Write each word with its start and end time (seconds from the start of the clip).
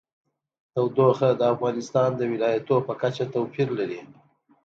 تودوخه 0.73 1.29
د 1.35 1.41
افغانستان 1.53 2.09
د 2.15 2.21
ولایاتو 2.31 2.75
په 2.87 2.93
کچه 3.01 3.25
توپیر 3.33 3.67
لري. 3.79 4.01